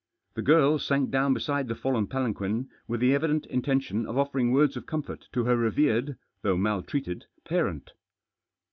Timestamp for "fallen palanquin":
1.75-2.67